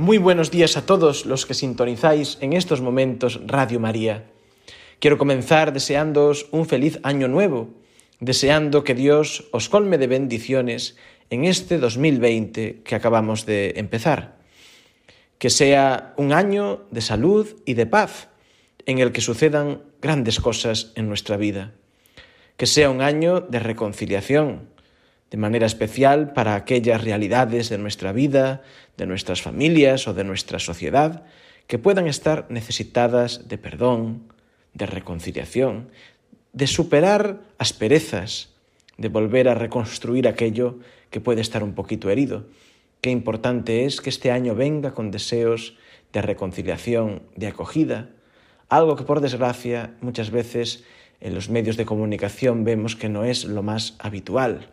[0.00, 4.24] Muy buenos días a todos los que sintonizáis en estos momentos Radio María.
[4.98, 7.68] Quiero comenzar deseándoos un feliz año nuevo,
[8.18, 10.96] deseando que Dios os colme de bendiciones
[11.28, 14.38] en este 2020 que acabamos de empezar.
[15.36, 18.30] Que sea un año de salud y de paz
[18.86, 21.74] en el que sucedan grandes cosas en nuestra vida.
[22.56, 24.70] Que sea un año de reconciliación,
[25.30, 28.62] de manera especial para aquellas realidades de nuestra vida,
[28.96, 31.24] de nuestras familias o de nuestra sociedad
[31.66, 34.24] que puedan estar necesitadas de perdón,
[34.74, 35.88] de reconciliación,
[36.52, 38.50] de superar asperezas,
[38.98, 42.46] de volver a reconstruir aquello que puede estar un poquito herido.
[43.00, 45.76] Qué importante es que este año venga con deseos
[46.12, 48.10] de reconciliación, de acogida,
[48.68, 50.84] algo que por desgracia muchas veces
[51.20, 54.70] en los medios de comunicación vemos que no es lo más habitual.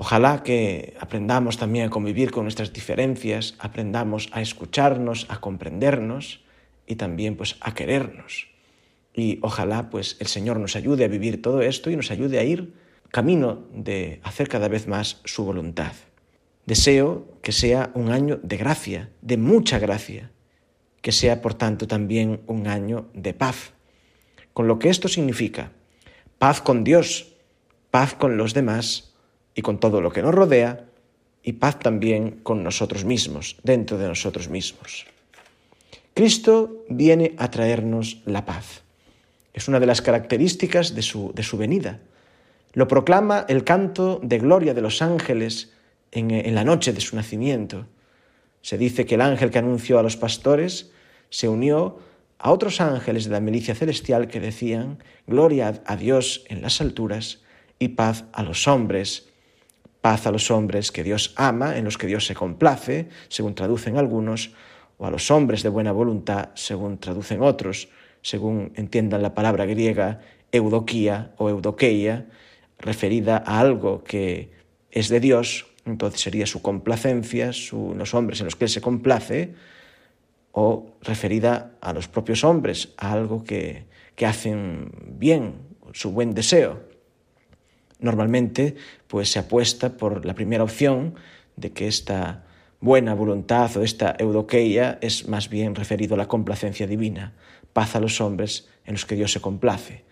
[0.00, 6.40] Ojalá que aprendamos también a convivir con nuestras diferencias, aprendamos a escucharnos, a comprendernos
[6.86, 8.48] y también pues a querernos.
[9.12, 12.44] Y ojalá pues el Señor nos ayude a vivir todo esto y nos ayude a
[12.44, 12.72] ir
[13.10, 15.92] camino de hacer cada vez más su voluntad.
[16.64, 20.30] Deseo que sea un año de gracia, de mucha gracia,
[21.02, 23.74] que sea por tanto también un año de paz,
[24.54, 25.72] con lo que esto significa
[26.38, 27.34] paz con Dios,
[27.90, 29.09] paz con los demás,
[29.60, 30.86] y con todo lo que nos rodea,
[31.42, 35.04] y paz también con nosotros mismos, dentro de nosotros mismos.
[36.14, 38.80] Cristo viene a traernos la paz.
[39.52, 42.00] Es una de las características de su, de su venida.
[42.72, 45.74] Lo proclama el canto de gloria de los ángeles
[46.10, 47.84] en, en la noche de su nacimiento.
[48.62, 50.90] Se dice que el ángel que anunció a los pastores
[51.28, 51.98] se unió
[52.38, 57.40] a otros ángeles de la milicia celestial que decían, Gloria a Dios en las alturas
[57.78, 59.29] y paz a los hombres
[60.00, 63.96] paz a los hombres que Dios ama, en los que Dios se complace, según traducen
[63.96, 64.52] algunos,
[64.98, 67.88] o a los hombres de buena voluntad, según traducen otros,
[68.22, 70.20] según entiendan la palabra griega
[70.52, 72.26] eudoquía o eudoqueia,
[72.78, 74.50] referida a algo que
[74.90, 78.80] es de Dios, entonces sería su complacencia, su, los hombres en los que Él se
[78.80, 79.54] complace,
[80.52, 83.84] o referida a los propios hombres, a algo que,
[84.16, 85.54] que hacen bien,
[85.92, 86.89] su buen deseo.
[88.00, 91.14] Normalmente, pues se apuesta por la primera opción
[91.56, 92.44] de que esta
[92.80, 97.34] buena voluntad o esta eudoqueia es más bien referido a la complacencia divina,
[97.72, 100.04] paz a los hombres en los que Dios se complace.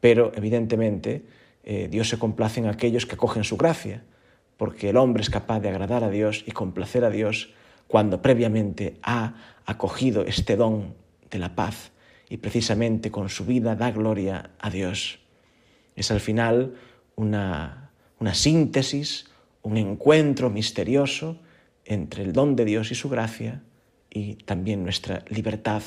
[0.00, 1.24] Pero, evidentemente,
[1.64, 4.04] eh, Dios se complace en aquellos que acogen su gracia,
[4.56, 7.52] porque el hombre es capaz de agradar a Dios y complacer a Dios
[7.88, 9.34] cuando previamente ha
[9.64, 10.94] acogido este don
[11.30, 11.92] de la paz
[12.28, 15.20] y precisamente con su vida da gloria a Dios.
[15.94, 16.74] Es al final
[17.16, 17.90] una,
[18.20, 19.26] una síntesis,
[19.62, 21.40] un encuentro misterioso
[21.84, 23.62] entre el don de Dios y su gracia
[24.10, 25.82] y también nuestra libertad,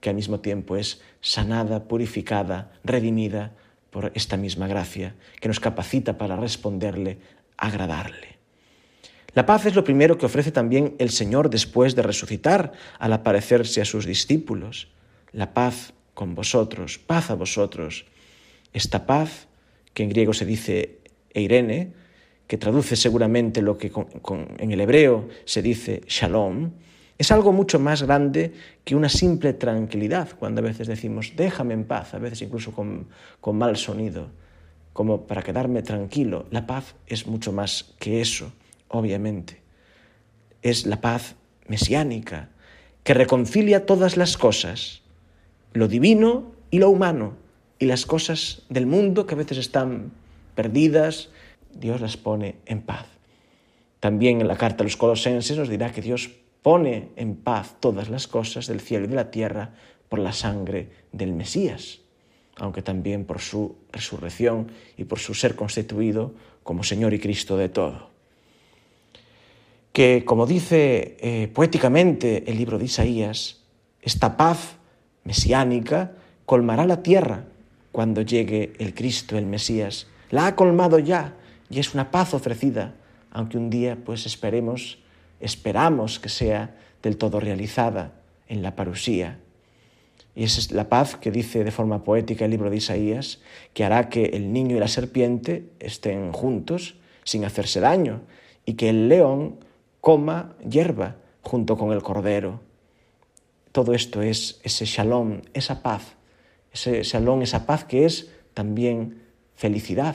[0.00, 3.52] que al mismo tiempo es sanada, purificada, redimida
[3.90, 7.18] por esta misma gracia, que nos capacita para responderle,
[7.56, 8.36] agradarle.
[9.34, 13.82] La paz es lo primero que ofrece también el Señor después de resucitar al aparecerse
[13.82, 14.88] a sus discípulos.
[15.32, 18.06] La paz con vosotros, paz a vosotros.
[18.72, 19.48] Esta paz
[19.96, 20.98] que en griego se dice
[21.32, 21.88] eirene,
[22.46, 23.90] que traduce seguramente lo que
[24.58, 26.72] en el hebreo se dice shalom,
[27.16, 28.52] es algo mucho más grande
[28.84, 33.08] que una simple tranquilidad, cuando a veces decimos déjame en paz, a veces incluso con,
[33.40, 34.28] con mal sonido,
[34.92, 36.44] como para quedarme tranquilo.
[36.50, 38.52] La paz es mucho más que eso,
[38.88, 39.62] obviamente.
[40.60, 41.36] Es la paz
[41.68, 42.50] mesiánica,
[43.02, 45.00] que reconcilia todas las cosas,
[45.72, 47.45] lo divino y lo humano,
[47.78, 50.12] y las cosas del mundo que a veces están
[50.54, 51.28] perdidas,
[51.74, 53.06] Dios las pone en paz.
[54.00, 56.30] También en la carta a los colosenses nos dirá que Dios
[56.62, 59.74] pone en paz todas las cosas del cielo y de la tierra
[60.08, 62.00] por la sangre del Mesías,
[62.56, 67.68] aunque también por su resurrección y por su ser constituido como Señor y Cristo de
[67.68, 68.10] todo.
[69.92, 73.62] Que, como dice eh, poéticamente el libro de Isaías,
[74.02, 74.76] esta paz
[75.24, 76.12] mesiánica
[76.44, 77.44] colmará la tierra
[77.96, 80.06] cuando llegue el Cristo, el Mesías.
[80.28, 81.32] La ha colmado ya
[81.70, 82.94] y es una paz ofrecida,
[83.30, 84.98] aunque un día pues esperemos,
[85.40, 88.12] esperamos que sea del todo realizada
[88.48, 89.38] en la parusía.
[90.34, 93.40] Y es la paz que dice de forma poética el libro de Isaías,
[93.72, 98.20] que hará que el niño y la serpiente estén juntos sin hacerse daño
[98.66, 99.58] y que el león
[100.02, 102.60] coma hierba junto con el cordero.
[103.72, 106.16] Todo esto es ese shalom, esa paz,
[106.76, 109.22] ese shalom, esa paz que es también
[109.54, 110.14] felicidad,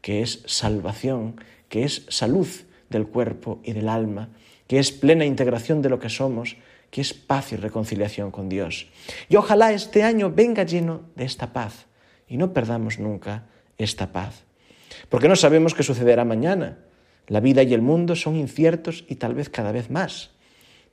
[0.00, 2.48] que es salvación, que es salud
[2.90, 4.30] del cuerpo y del alma,
[4.66, 6.56] que es plena integración de lo que somos,
[6.90, 8.88] que es paz y reconciliación con Dios.
[9.28, 11.86] Y ojalá este año venga lleno de esta paz
[12.26, 13.44] y no perdamos nunca
[13.76, 14.44] esta paz.
[15.10, 16.78] Porque no sabemos qué sucederá mañana.
[17.26, 20.30] La vida y el mundo son inciertos y tal vez cada vez más.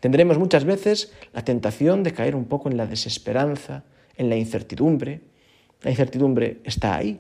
[0.02, 3.84] Tendremos muchas veces la tentación de caer un poco en la desesperanza,
[4.18, 5.22] en la incertidumbre.
[5.82, 7.20] La incertidumbre está ahí,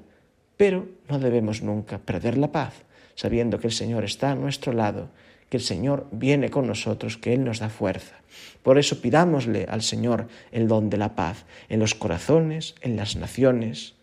[0.57, 2.83] pero no debemos nunca perder la paz,
[3.15, 5.09] sabiendo que el Señor está a nuestro lado
[5.50, 8.15] que el Señor viene con nosotros, que Él nos da fuerza.
[8.63, 13.15] Por eso pidámosle al Señor el don de la paz en los corazones, en las
[13.15, 13.94] naciones,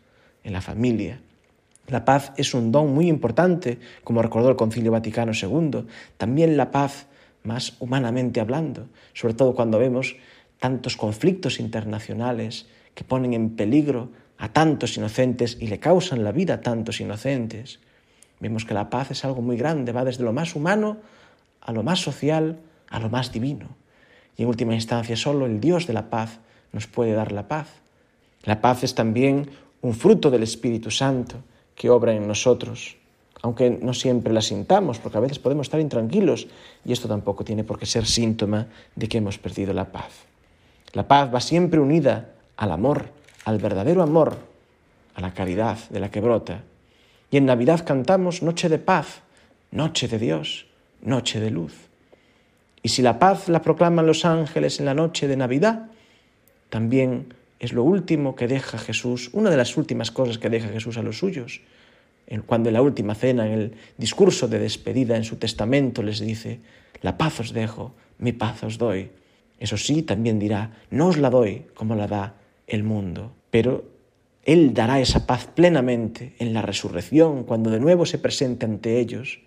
[0.44, 1.20] en la familia.
[1.88, 5.84] La paz es un don muy importante, como recordó el Concilio Vaticano II.
[6.16, 7.06] También la paz,
[7.42, 10.16] más humanamente hablando, sobre todo cuando vemos
[10.60, 16.54] tantos conflictos internacionales que ponen en peligro a tantos inocentes y le causan la vida
[16.54, 17.78] a tantos inocentes.
[18.40, 20.98] Vemos que la paz es algo muy grande, va desde lo más humano
[21.60, 22.58] a lo más social,
[22.90, 23.68] a lo más divino.
[24.36, 26.40] Y en última instancia, solo el Dios de la paz
[26.72, 27.68] nos puede dar la paz.
[28.44, 29.50] La paz es también
[29.80, 31.36] un fruto del Espíritu Santo
[31.74, 32.96] que obra en nosotros,
[33.42, 36.48] aunque no siempre la sintamos, porque a veces podemos estar intranquilos
[36.84, 38.66] y esto tampoco tiene por qué ser síntoma
[38.96, 40.12] de que hemos perdido la paz.
[40.92, 43.10] La paz va siempre unida al amor,
[43.44, 44.38] al verdadero amor,
[45.14, 46.62] a la caridad de la que brota.
[47.30, 49.22] Y en Navidad cantamos Noche de paz,
[49.70, 50.66] Noche de Dios
[51.02, 51.74] noche de luz.
[52.82, 55.86] Y si la paz la proclaman los ángeles en la noche de Navidad,
[56.70, 60.96] también es lo último que deja Jesús, una de las últimas cosas que deja Jesús
[60.96, 61.60] a los suyos.
[62.46, 66.60] Cuando en la última cena, en el discurso de despedida en su testamento, les dice,
[67.02, 69.10] la paz os dejo, mi paz os doy.
[69.60, 72.34] Eso sí, también dirá, no os la doy como la da
[72.74, 73.84] el mundo, pero
[74.44, 79.40] Él dará esa paz plenamente en la resurrección, cuando de nuevo se presente ante ellos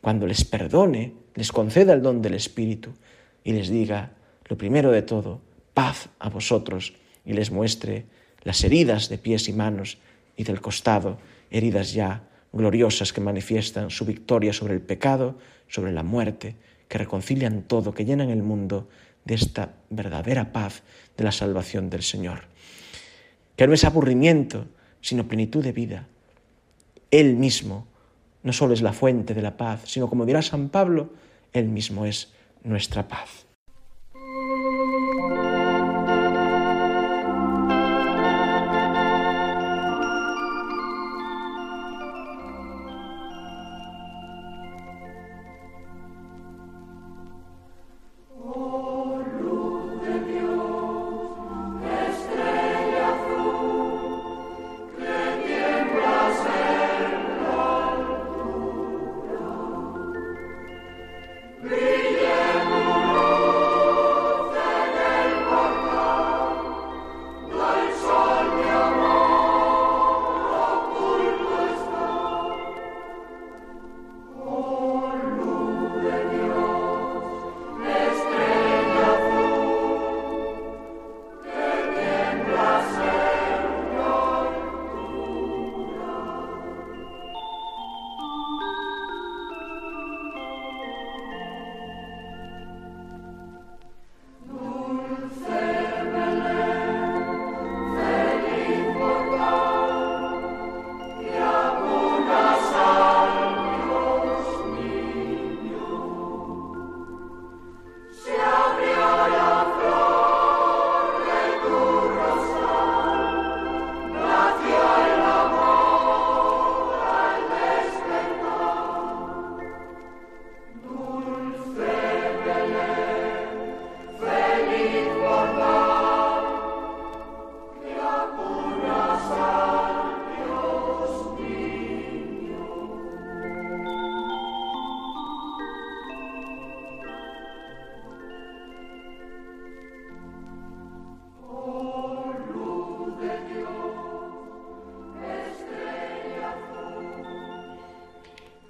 [0.00, 2.94] cuando les perdone, les conceda el don del Espíritu
[3.42, 4.12] y les diga,
[4.44, 5.40] lo primero de todo,
[5.74, 6.94] paz a vosotros
[7.24, 8.06] y les muestre
[8.44, 9.98] las heridas de pies y manos
[10.36, 11.18] y del costado,
[11.50, 12.22] heridas ya
[12.52, 16.54] gloriosas que manifiestan su victoria sobre el pecado, sobre la muerte,
[16.86, 18.88] que reconcilian todo, que llenan el mundo
[19.26, 20.82] de esta verdadera paz
[21.16, 22.44] de la salvación del Señor.
[23.56, 24.66] Que no es aburrimiento,
[25.00, 26.06] sino plenitud de vida.
[27.10, 27.86] Él mismo
[28.42, 31.10] no solo es la fuente de la paz, sino como dirá San Pablo,
[31.52, 32.32] Él mismo es
[32.62, 33.45] nuestra paz.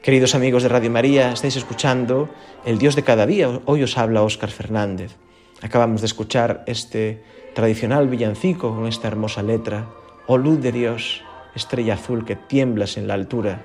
[0.07, 2.29] Queridos amigos de Radio María, estáis escuchando
[2.65, 3.61] El Dios de cada día.
[3.65, 5.17] Hoy os habla Óscar Fernández.
[5.63, 7.25] Acabamos de escuchar este
[7.57, 9.89] tradicional villancico con esta hermosa letra.
[10.29, 11.25] Oh luz de Dios,
[11.57, 13.63] estrella azul que tiemblas en la altura.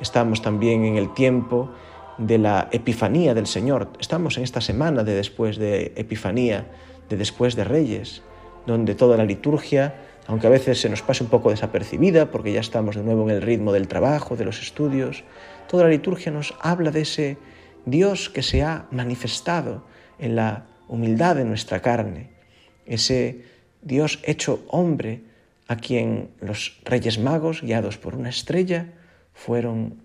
[0.00, 1.72] Estamos también en el tiempo
[2.16, 3.88] de la Epifanía del Señor.
[3.98, 6.68] Estamos en esta semana de después de Epifanía,
[7.08, 8.22] de después de Reyes,
[8.66, 9.96] donde toda la liturgia,
[10.28, 13.30] aunque a veces se nos pase un poco desapercibida, porque ya estamos de nuevo en
[13.30, 15.24] el ritmo del trabajo, de los estudios,
[15.66, 17.38] toda la liturgia nos habla de ese
[17.84, 19.86] Dios que se ha manifestado
[20.18, 22.30] en la humildad de nuestra carne,
[22.86, 23.44] ese
[23.82, 25.22] Dios hecho hombre
[25.68, 28.86] a quien los reyes magos, guiados por una estrella,
[29.34, 30.00] fueron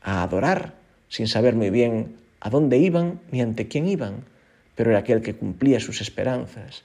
[0.00, 0.74] a adorar
[1.08, 4.24] sin saber muy bien a dónde iban ni ante quién iban,
[4.74, 6.84] pero era aquel que cumplía sus esperanzas.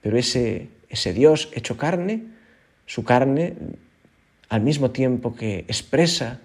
[0.00, 2.24] Pero ese, ese Dios hecho carne,
[2.86, 3.54] su carne,
[4.48, 6.40] al mismo tiempo que expresa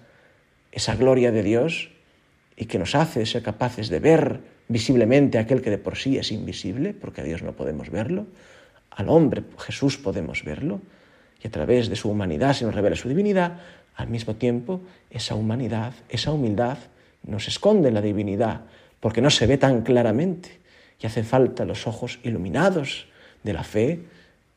[0.78, 1.90] esa gloria de Dios
[2.56, 6.30] y que nos hace ser capaces de ver visiblemente aquel que de por sí es
[6.30, 8.26] invisible, porque a Dios no podemos verlo,
[8.90, 10.80] al hombre Jesús podemos verlo,
[11.42, 13.58] y a través de su humanidad se nos revela su divinidad,
[13.96, 14.80] al mismo tiempo
[15.10, 16.78] esa humanidad, esa humildad
[17.24, 18.60] nos esconde en la divinidad,
[19.00, 20.60] porque no se ve tan claramente,
[21.02, 23.08] y hace falta los ojos iluminados
[23.42, 24.04] de la fe,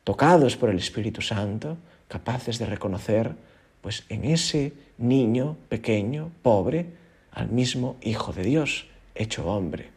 [0.04, 3.34] tocados por el Espíritu Santo, capaces de reconocer
[3.82, 6.86] pues en ese niño pequeño, pobre,
[7.32, 9.90] al mismo Hijo de Dios, hecho hombre.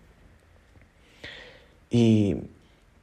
[1.89, 2.35] Y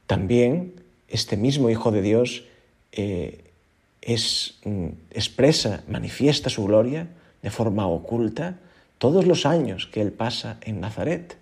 [0.05, 0.73] también
[1.07, 2.43] este mismo Hijo de Dios
[2.91, 3.43] eh,
[4.01, 7.07] es, mm, expresa, manifiesta su gloria
[7.41, 8.59] de forma oculta
[8.97, 11.37] todos los años que Él pasa en Nazaret,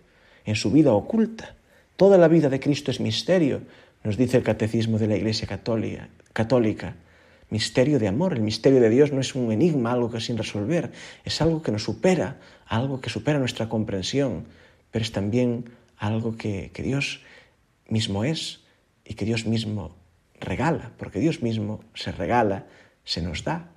[0.45, 1.55] en su vida oculta.
[1.95, 3.61] Toda la vida de Cristo es misterio,
[4.03, 6.09] nos dice el Catecismo de la Iglesia Católica.
[6.33, 6.95] católica
[7.51, 8.33] misterio de amor.
[8.33, 10.91] El misterio de Dios no es un enigma, algo que sin resolver,
[11.23, 14.45] es algo que nos supera, algo que supera nuestra comprensión,
[14.89, 17.21] pero es también algo que, que Dios
[17.87, 18.61] mismo es
[19.05, 19.95] y que Dios mismo
[20.39, 22.65] regala, porque Dios mismo se regala,
[23.03, 23.69] se nos da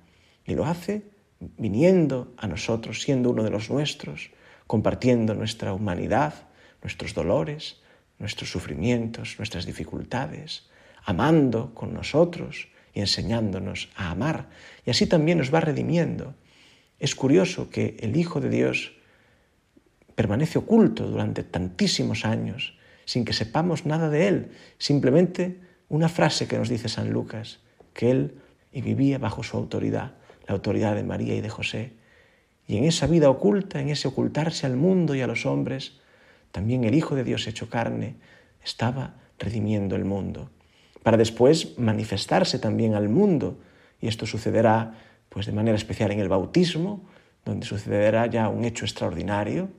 [0.45, 1.03] y lo hace
[1.39, 4.31] viniendo a nosotros, siendo uno de los nuestros,
[4.67, 6.33] compartiendo nuestra humanidad,
[6.81, 7.81] nuestros dolores,
[8.19, 10.69] nuestros sufrimientos, nuestras dificultades,
[11.03, 14.47] amando con nosotros, y enseñándonos a amar.
[14.85, 16.33] Y así también nos va redimiendo.
[16.97, 18.93] Es curioso que el Hijo de Dios
[20.15, 24.51] permanece oculto durante tantísimos años sin que sepamos nada de Él.
[24.79, 25.59] Simplemente
[25.89, 27.59] una frase que nos dice San Lucas,
[27.93, 28.39] que Él
[28.71, 30.13] y vivía bajo su autoridad,
[30.47, 31.91] la autoridad de María y de José.
[32.65, 35.99] Y en esa vida oculta, en ese ocultarse al mundo y a los hombres,
[36.53, 38.15] también el Hijo de Dios hecho carne
[38.63, 40.49] estaba redimiendo el mundo
[41.05, 43.59] para después manifestarse también al mundo.
[44.01, 44.95] Y esto sucederá
[45.29, 47.03] pues de manera especial en el bautismo,
[47.45, 49.69] donde sucederá ya un hecho extraordinario,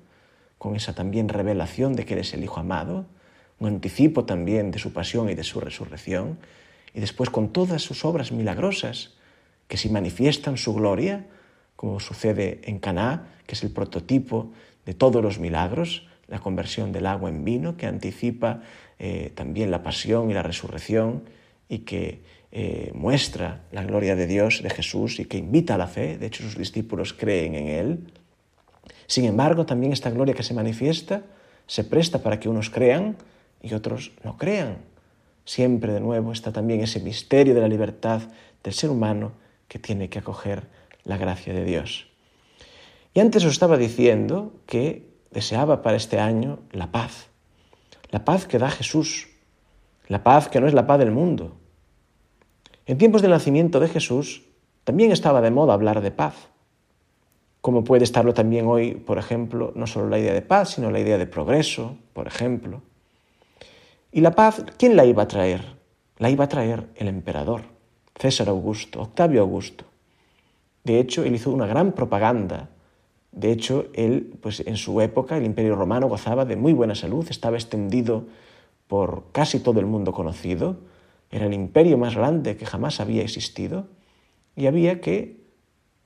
[0.57, 3.07] con esa también revelación de que eres el Hijo amado,
[3.59, 6.39] un anticipo también de su pasión y de su resurrección,
[6.95, 9.15] y después con todas sus obras milagrosas
[9.67, 11.27] que si manifiestan su gloria,
[11.75, 14.53] como sucede en Caná, que es el prototipo
[14.85, 18.63] de todos los milagros, la conversión del agua en vino, que anticipa
[18.99, 21.25] eh, también la pasión y la resurrección
[21.69, 22.23] y que
[22.53, 26.17] eh, muestra la gloria de Dios, de Jesús, y que invita a la fe.
[26.17, 28.13] De hecho, sus discípulos creen en Él.
[29.07, 31.23] Sin embargo, también esta gloria que se manifiesta
[31.67, 33.17] se presta para que unos crean
[33.63, 34.79] y otros no crean.
[35.45, 38.23] Siempre de nuevo está también ese misterio de la libertad
[38.63, 39.33] del ser humano
[39.69, 40.67] que tiene que acoger
[41.05, 42.09] la gracia de Dios.
[43.15, 47.29] Y antes os estaba diciendo que deseaba para este año la paz,
[48.11, 49.29] la paz que da Jesús,
[50.09, 51.57] la paz que no es la paz del mundo.
[52.87, 54.45] En tiempos del nacimiento de Jesús
[54.85, 56.35] también estaba de moda hablar de paz,
[57.61, 61.01] como puede estarlo también hoy, por ejemplo, no solo la idea de paz, sino la
[61.01, 62.81] idea de progreso, por ejemplo.
[64.13, 65.63] ¿Y la paz quién la iba a traer?
[66.19, 67.63] La iba a traer el emperador,
[68.15, 69.85] César Augusto, Octavio Augusto.
[70.85, 72.69] De hecho, él hizo una gran propaganda
[73.37, 77.27] de hecho, él, pues en su época, el Imperio Romano gozaba de muy buena salud,
[77.29, 78.25] estaba extendido
[78.87, 80.79] por casi todo el mundo conocido,
[81.31, 83.89] era el imperio más grande que jamás había existido,
[84.57, 85.45] y había que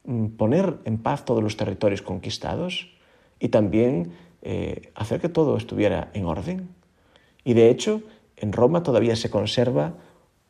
[0.03, 2.91] mm, poner en paz todos los territorios conquistados
[3.39, 4.11] y también
[4.43, 6.71] eh, hacer que todo estuviera en orden.
[7.45, 8.03] Y de hecho,
[8.39, 9.95] en Roma todavía se conserva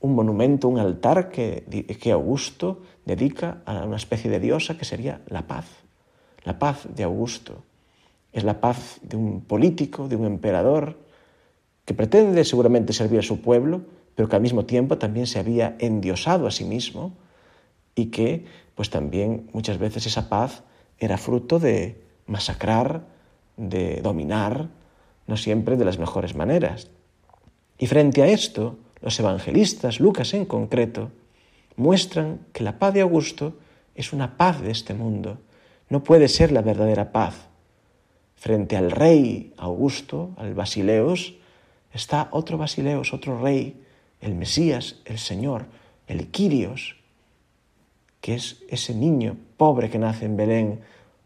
[0.01, 1.67] un monumento, un altar que,
[2.01, 5.90] que Augusto dedica a una especie de diosa que sería la paz.
[6.45, 7.63] La paz de Augusto
[8.33, 10.97] es la paz de un político, de un emperador,
[11.85, 13.83] que pretende seguramente servir a su pueblo,
[14.15, 17.13] pero que al mismo tiempo también se había endiosado a sí mismo
[17.95, 18.45] y que
[18.75, 20.63] pues también muchas veces esa paz
[20.99, 23.03] era fruto de masacrar,
[23.57, 24.69] de dominar,
[25.27, 26.91] no siempre de las mejores maneras.
[27.79, 31.11] Y frente a esto, los evangelistas, Lucas en concreto,
[31.77, 33.55] muestran que la paz de Augusto
[33.95, 35.39] es una paz de este mundo,
[35.91, 37.35] no puede ser la verdadera paz.
[38.37, 41.35] Frente al rey Augusto, al Basileos,
[41.93, 43.85] está otro Basileos, otro rey,
[44.21, 45.67] el Mesías, el Señor,
[46.07, 46.97] el Quirios,
[48.21, 50.81] que es ese niño pobre que nace en Belén,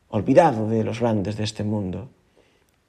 [0.08, 2.08] olvidado de los grandes de este mundo.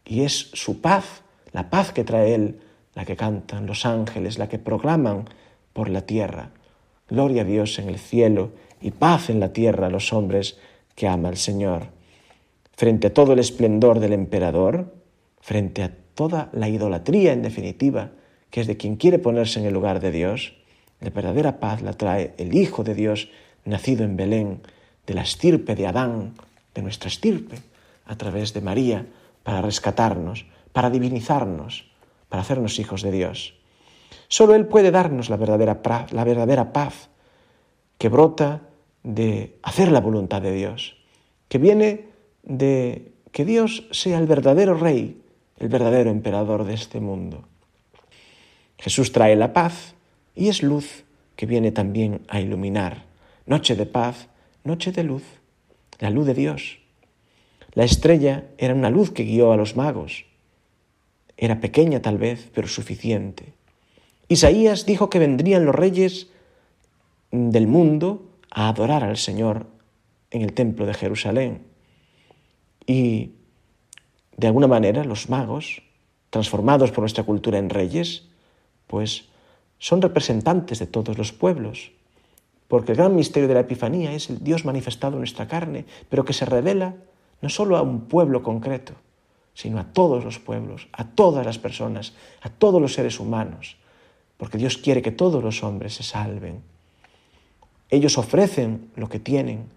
[0.06, 2.62] Y es su paz, la paz que trae Él,
[2.94, 5.28] la que cantan los ángeles, la que proclaman
[5.74, 6.52] por la tierra.
[7.10, 8.52] Gloria a Dios en el cielo
[8.82, 10.58] y paz en la tierra a los hombres
[10.96, 11.88] que ama el Señor.
[12.74, 14.94] Frente a todo el esplendor del emperador,
[15.40, 18.12] frente a toda la idolatría en definitiva,
[18.50, 20.56] que es de quien quiere ponerse en el lugar de Dios,
[21.02, 23.30] la verdadera paz la trae el Hijo de Dios
[23.66, 24.62] nacido en Belén,
[25.06, 26.34] de la estirpe de Adán,
[26.74, 27.58] de nuestra estirpe,
[28.06, 29.06] a través de María,
[29.44, 31.92] para rescatarnos, para divinizarnos,
[32.30, 33.56] para hacernos hijos de Dios.
[34.28, 37.10] Solo Él puede darnos la verdadera, la verdadera paz
[37.98, 38.62] que brota
[39.06, 40.98] de hacer la voluntad de Dios,
[41.48, 42.08] que viene
[42.42, 45.22] de que Dios sea el verdadero rey,
[45.60, 47.44] el verdadero emperador de este mundo.
[48.80, 49.94] Jesús trae la paz
[50.36, 51.04] y es luz
[51.36, 53.06] que viene también a iluminar.
[53.46, 54.28] Noche de paz,
[54.64, 55.24] noche de luz,
[56.00, 56.80] la luz de Dios.
[57.74, 60.26] La estrella era una luz que guió a los magos.
[61.38, 63.54] Era pequeña tal vez, pero suficiente.
[64.30, 66.30] Isaías dijo que vendrían los reyes
[67.32, 69.68] del mundo a adorar al Señor
[70.32, 71.68] en el templo de Jerusalén.
[72.88, 73.34] Y
[74.38, 75.84] de alguna manera los magos,
[76.30, 78.30] transformados por nuestra cultura en reyes,
[78.88, 79.28] pues
[79.78, 81.92] son representantes de todos los pueblos,
[82.70, 86.24] porque el gran misterio de la Epifanía es el Dios manifestado en nuestra carne, pero
[86.24, 86.96] que se revela
[87.42, 88.94] no solo a un pueblo concreto,
[89.54, 93.76] sino a todos los pueblos, a todas las personas, a todos los seres humanos,
[94.38, 96.64] porque Dios quiere que todos los hombres se salven.
[97.96, 99.70] Ellos ofrecen lo que tienen,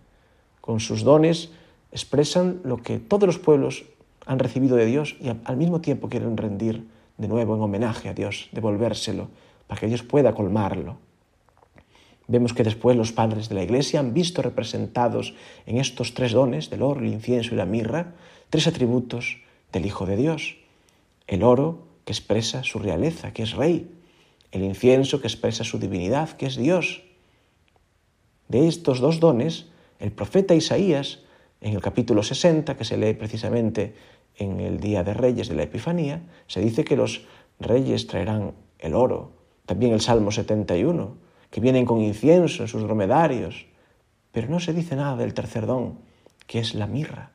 [0.60, 1.50] con sus dones
[1.92, 3.84] expresan lo que todos los pueblos
[4.26, 6.84] han recibido de Dios y al mismo tiempo quieren rendir
[7.16, 9.28] de nuevo en homenaje a Dios, devolvérselo,
[9.68, 10.98] para que Dios pueda colmarlo.
[12.26, 16.70] Vemos que después los padres de la Iglesia han visto representados en estos tres dones,
[16.70, 18.14] del oro, el incienso y la mirra,
[18.50, 20.56] tres atributos del Hijo de Dios.
[21.28, 23.94] El oro, que expresa su realeza, que es rey.
[24.50, 27.04] El incienso, que expresa su divinidad, que es Dios.
[28.48, 29.66] De estos dos dones,
[29.98, 31.20] el profeta Isaías,
[31.60, 33.94] en el capítulo 60, que se lee precisamente
[34.36, 37.26] en el Día de Reyes de la Epifanía, se dice que los
[37.60, 39.32] reyes traerán el oro.
[39.66, 41.16] También el Salmo 71,
[41.50, 43.66] que vienen con incienso en sus dromedarios.
[44.32, 45.98] Pero no se dice nada del tercer don,
[46.46, 47.32] que es la mirra,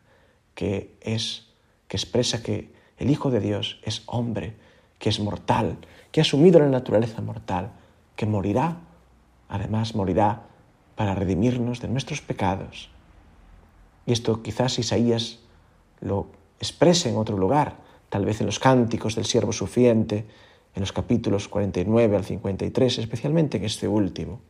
[0.56, 1.54] que es
[1.88, 4.56] que expresa que el Hijo de Dios es hombre,
[4.98, 5.78] que es mortal,
[6.12, 7.72] que ha asumido la naturaleza mortal,
[8.16, 8.78] que morirá,
[9.50, 10.48] además morirá
[10.96, 12.90] para redimirnos de nuestros pecados.
[14.06, 15.40] Y esto quizás Isaías
[16.02, 16.28] lo
[16.60, 17.78] exprese en otro lugar,
[18.10, 20.28] tal vez en los cánticos del siervo sufriente,
[20.76, 24.42] en los capítulos 49 al 53, especialmente en este último.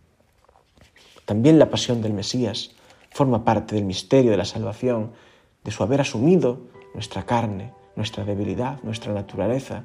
[1.26, 2.72] También la pasión del Mesías
[3.12, 5.12] forma parte del misterio de la salvación,
[5.64, 6.62] de su haber asumido
[6.94, 9.84] nuestra carne, nuestra debilidad, nuestra naturaleza,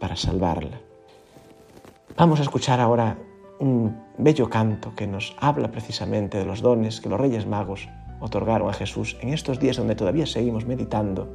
[0.00, 0.80] para salvarla.
[2.16, 3.18] Vamos a escuchar ahora
[3.58, 7.88] un bello canto que nos habla precisamente de los dones que los Reyes Magos
[8.20, 11.28] otorgaron a Jesús en estos días donde todavía seguimos meditando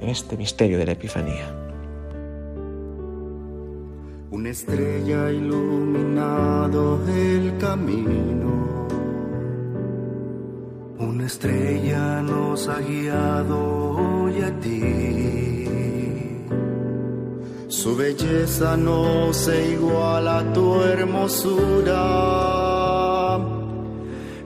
[0.00, 1.52] en este misterio de la Epifanía.
[4.30, 8.86] Una estrella ha iluminado el camino.
[10.98, 15.47] Una estrella nos ha guiado hoy a ti.
[17.82, 22.02] Su belleza no se iguala a tu hermosura,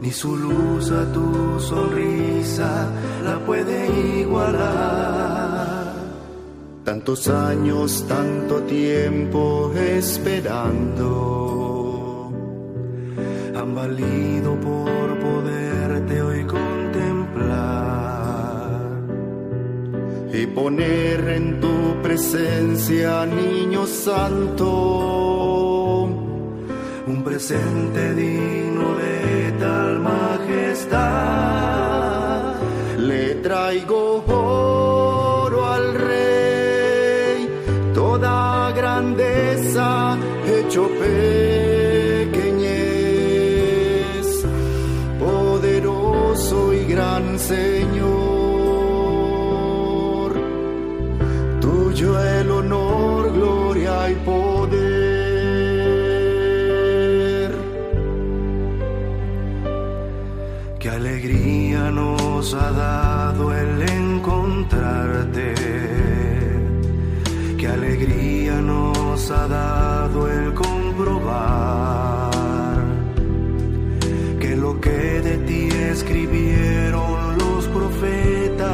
[0.02, 2.90] ni su luz a tu sonrisa
[3.24, 3.88] la puede
[4.20, 5.94] igualar.
[6.84, 10.70] Tantos años, tanto tiempo esperando,
[13.56, 15.21] han valido por
[20.42, 24.68] y poner en tu presencia, niño santo,
[27.06, 30.96] un presente digno de tal majestad.
[32.98, 34.71] Le traigo oro
[62.42, 65.54] nos ha dado el encontrarte.
[67.56, 72.32] Qué alegría nos ha dado el comprobar
[74.40, 78.66] que lo que de ti escribieron los profetas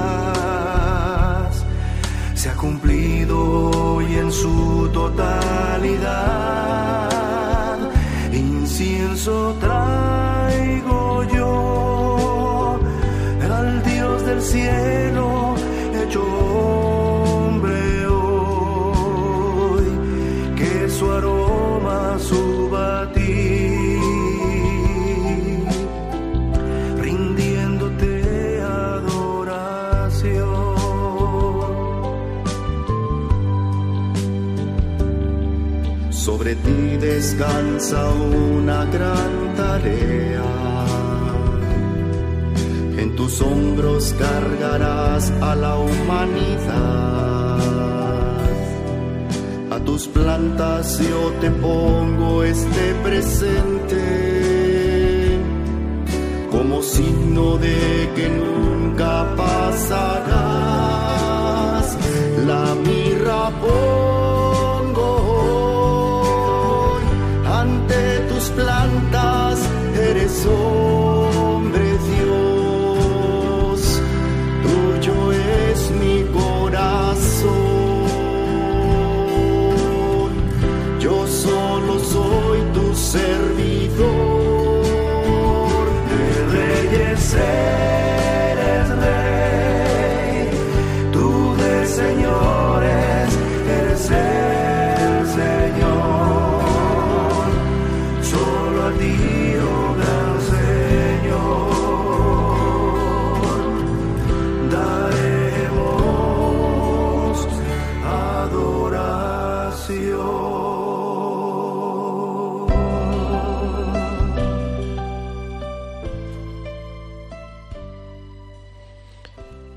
[2.33, 3.37] se ha cumplido
[3.71, 6.09] hoy en su totalidad.
[8.33, 10.08] Incienso traigo
[14.51, 15.55] cielo
[16.01, 19.87] hecho hombre hoy,
[20.57, 24.01] que su aroma suba a ti,
[27.05, 29.29] rindiéndote adoración.
[36.11, 40.78] Sobre ti descansa una gran tarea.
[43.29, 47.59] Tus hombros cargarás a la humanidad.
[49.71, 54.01] A tus plantas yo te pongo este presente
[56.51, 60.98] como signo de que nunca pasarás.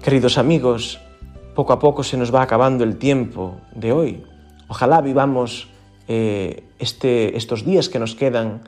[0.03, 0.99] Queridos amigos,
[1.53, 4.23] poco a poco se nos va acabando el tiempo de hoy.
[4.67, 5.67] Ojalá vivamos
[6.07, 8.67] eh, este, estos días que nos quedan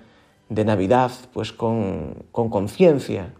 [0.49, 3.33] de Navidad pues con con conciencia,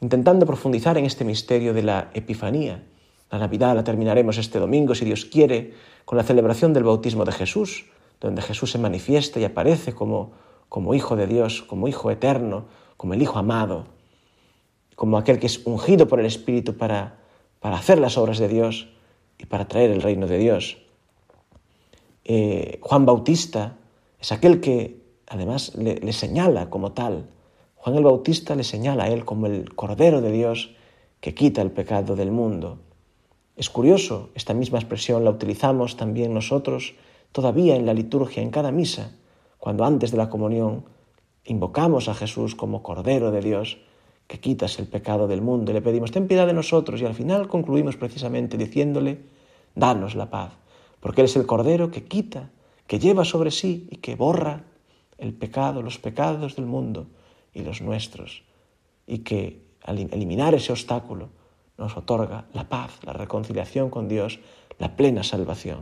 [0.00, 2.84] intentando profundizar en este misterio de la Epifanía.
[3.28, 5.74] La Navidad la terminaremos este domingo, si Dios quiere,
[6.04, 7.86] con la celebración del bautismo de Jesús,
[8.20, 10.30] donde Jesús se manifiesta y aparece como,
[10.68, 13.86] como Hijo de Dios, como Hijo eterno, como el Hijo amado,
[14.94, 17.21] como aquel que es ungido por el Espíritu para,
[17.62, 18.88] para hacer las obras de Dios
[19.38, 20.78] y para traer el reino de Dios.
[22.24, 23.78] Eh, Juan Bautista
[24.20, 27.30] es aquel que además le, le señala como tal.
[27.76, 30.74] Juan el Bautista le señala a él como el Cordero de Dios
[31.20, 32.78] que quita el pecado del mundo.
[33.56, 36.94] Es curioso, esta misma expresión la utilizamos también nosotros
[37.30, 39.12] todavía en la liturgia, en cada misa,
[39.58, 40.84] cuando antes de la comunión
[41.44, 43.78] invocamos a Jesús como Cordero de Dios
[44.32, 47.12] que quitas el pecado del mundo y le pedimos, ten piedad de nosotros y al
[47.14, 49.20] final concluimos precisamente diciéndole,
[49.74, 50.52] danos la paz,
[51.00, 52.48] porque Él es el Cordero que quita,
[52.86, 54.64] que lleva sobre sí y que borra
[55.18, 57.08] el pecado, los pecados del mundo
[57.52, 58.42] y los nuestros,
[59.06, 61.28] y que al eliminar ese obstáculo
[61.76, 64.40] nos otorga la paz, la reconciliación con Dios,
[64.78, 65.80] la plena salvación.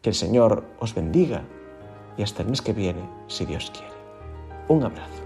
[0.00, 1.44] Que el Señor os bendiga
[2.16, 3.92] y hasta el mes que viene, si Dios quiere.
[4.68, 5.25] Un abrazo.